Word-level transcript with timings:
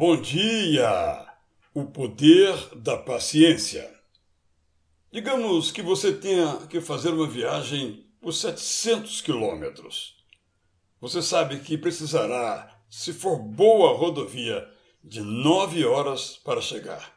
Bom 0.00 0.16
dia! 0.16 1.26
O 1.74 1.84
poder 1.84 2.54
da 2.76 2.96
paciência. 2.96 3.92
Digamos 5.10 5.72
que 5.72 5.82
você 5.82 6.12
tenha 6.12 6.68
que 6.68 6.80
fazer 6.80 7.08
uma 7.08 7.26
viagem 7.26 8.06
por 8.20 8.32
700 8.32 9.20
quilômetros. 9.22 10.14
Você 11.00 11.20
sabe 11.20 11.58
que 11.58 11.76
precisará, 11.76 12.78
se 12.88 13.12
for 13.12 13.40
boa 13.40 13.92
rodovia, 13.96 14.64
de 15.02 15.20
nove 15.20 15.84
horas 15.84 16.36
para 16.44 16.60
chegar. 16.60 17.12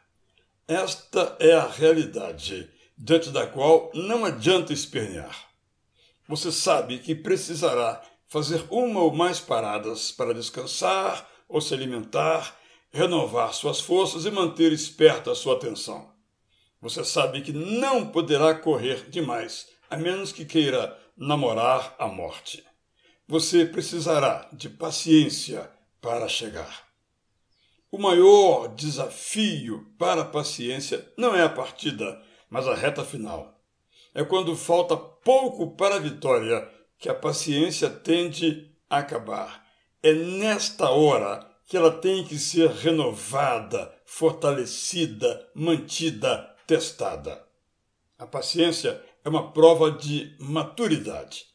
Esta 0.66 1.36
é 1.38 1.52
a 1.54 1.68
realidade 1.68 2.68
diante 2.98 3.30
da 3.30 3.46
qual 3.46 3.92
não 3.94 4.24
adianta 4.24 4.72
espernear. 4.72 5.50
Você 6.26 6.50
sabe 6.50 6.98
que 6.98 7.14
precisará 7.14 8.02
fazer 8.26 8.66
uma 8.70 9.02
ou 9.02 9.14
mais 9.14 9.38
paradas 9.38 10.10
para 10.10 10.34
descansar 10.34 11.30
ou 11.48 11.60
se 11.60 11.72
alimentar 11.72 12.60
renovar 12.92 13.54
suas 13.54 13.80
forças 13.80 14.26
e 14.26 14.30
manter 14.30 14.70
esperta 14.72 15.32
a 15.32 15.34
sua 15.34 15.54
atenção. 15.54 16.12
Você 16.80 17.04
sabe 17.04 17.40
que 17.40 17.52
não 17.52 18.08
poderá 18.08 18.54
correr 18.54 19.08
demais, 19.08 19.68
a 19.88 19.96
menos 19.96 20.30
que 20.30 20.44
queira 20.44 20.98
namorar 21.16 21.94
a 21.98 22.06
morte. 22.06 22.64
Você 23.26 23.64
precisará 23.64 24.48
de 24.52 24.68
paciência 24.68 25.70
para 26.00 26.28
chegar. 26.28 26.84
O 27.90 27.98
maior 27.98 28.68
desafio 28.74 29.86
para 29.98 30.22
a 30.22 30.26
paciência 30.26 31.10
não 31.16 31.34
é 31.34 31.42
a 31.42 31.48
partida, 31.48 32.20
mas 32.50 32.66
a 32.66 32.74
reta 32.74 33.04
final. 33.04 33.60
É 34.14 34.24
quando 34.24 34.56
falta 34.56 34.96
pouco 34.96 35.76
para 35.76 35.96
a 35.96 35.98
vitória 35.98 36.68
que 36.98 37.08
a 37.08 37.14
paciência 37.14 37.88
tende 37.88 38.70
a 38.88 38.98
acabar. 38.98 39.64
É 40.02 40.12
nesta 40.12 40.90
hora 40.90 41.51
que 41.72 41.76
ela 41.78 41.90
tem 41.90 42.22
que 42.22 42.38
ser 42.38 42.68
renovada, 42.68 43.90
fortalecida, 44.04 45.48
mantida, 45.54 46.54
testada. 46.66 47.42
A 48.18 48.26
paciência 48.26 49.02
é 49.24 49.28
uma 49.30 49.52
prova 49.52 49.90
de 49.90 50.36
maturidade. 50.38 51.46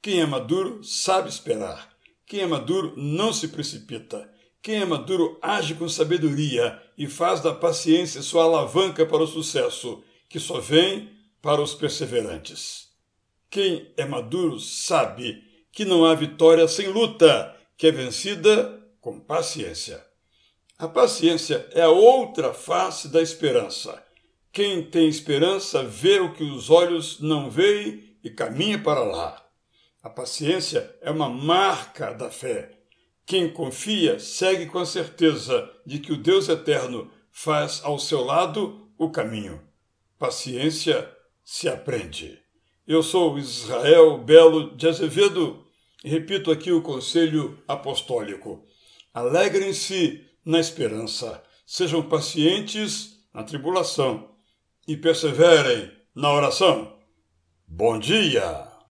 Quem 0.00 0.20
é 0.20 0.26
maduro 0.26 0.84
sabe 0.84 1.28
esperar. 1.28 1.92
Quem 2.24 2.42
é 2.42 2.46
maduro 2.46 2.94
não 2.96 3.32
se 3.32 3.48
precipita. 3.48 4.32
Quem 4.62 4.76
é 4.76 4.84
maduro 4.84 5.40
age 5.42 5.74
com 5.74 5.88
sabedoria 5.88 6.80
e 6.96 7.08
faz 7.08 7.40
da 7.40 7.52
paciência 7.52 8.22
sua 8.22 8.44
alavanca 8.44 9.04
para 9.04 9.24
o 9.24 9.26
sucesso, 9.26 10.04
que 10.28 10.38
só 10.38 10.60
vem 10.60 11.10
para 11.42 11.60
os 11.60 11.74
perseverantes. 11.74 12.90
Quem 13.50 13.92
é 13.96 14.04
maduro 14.04 14.60
sabe 14.60 15.42
que 15.72 15.84
não 15.84 16.04
há 16.04 16.14
vitória 16.14 16.68
sem 16.68 16.86
luta, 16.86 17.52
que 17.76 17.88
é 17.88 17.90
vencida 17.90 18.83
com 19.04 19.20
paciência. 19.20 20.02
A 20.78 20.88
paciência 20.88 21.68
é 21.72 21.82
a 21.82 21.90
outra 21.90 22.54
face 22.54 23.06
da 23.08 23.20
esperança. 23.20 24.02
Quem 24.50 24.82
tem 24.82 25.06
esperança 25.06 25.82
vê 25.84 26.20
o 26.20 26.32
que 26.32 26.42
os 26.42 26.70
olhos 26.70 27.20
não 27.20 27.50
veem 27.50 28.16
e 28.24 28.30
caminha 28.30 28.82
para 28.82 29.04
lá. 29.04 29.46
A 30.02 30.08
paciência 30.08 30.90
é 31.02 31.10
uma 31.10 31.28
marca 31.28 32.14
da 32.14 32.30
fé. 32.30 32.78
Quem 33.26 33.52
confia 33.52 34.18
segue 34.18 34.64
com 34.64 34.78
a 34.78 34.86
certeza 34.86 35.70
de 35.84 35.98
que 35.98 36.10
o 36.10 36.16
Deus 36.16 36.48
eterno 36.48 37.10
faz 37.30 37.82
ao 37.84 37.98
seu 37.98 38.24
lado 38.24 38.88
o 38.96 39.10
caminho. 39.10 39.60
Paciência 40.18 41.14
se 41.44 41.68
aprende. 41.68 42.38
Eu 42.88 43.02
sou 43.02 43.38
Israel 43.38 44.16
Belo 44.16 44.74
de 44.74 44.88
Azevedo 44.88 45.62
e 46.02 46.08
repito 46.08 46.50
aqui 46.50 46.72
o 46.72 46.80
conselho 46.80 47.62
apostólico. 47.68 48.66
Alegrem-se 49.14 50.26
na 50.44 50.58
esperança, 50.58 51.40
sejam 51.64 52.02
pacientes 52.02 53.24
na 53.32 53.44
tribulação 53.44 54.34
e 54.88 54.96
perseverem 54.96 55.88
na 56.12 56.32
oração. 56.32 56.98
Bom 57.64 57.96
dia! 57.96 58.73